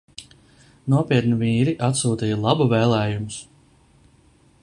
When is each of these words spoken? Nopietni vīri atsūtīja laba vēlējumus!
Nopietni 0.93 1.37
vīri 1.41 1.75
atsūtīja 1.89 2.41
laba 2.47 2.69
vēlējumus! 2.73 3.39